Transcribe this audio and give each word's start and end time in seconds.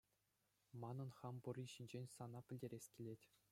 Манӑн 0.83 1.09
хам 1.17 1.35
пурри 1.47 1.65
ҫинчен 1.75 2.05
сана 2.17 2.39
пӗлтерес 2.51 2.85
килет. 2.97 3.21